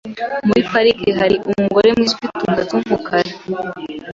Muri 0.47 0.61
parike 0.71 1.09
hari 1.19 1.35
umugore 1.49 1.87
mwiza 1.95 2.13
ufite 2.15 2.31
umusatsi 2.43 2.73
wumukara. 2.75 3.31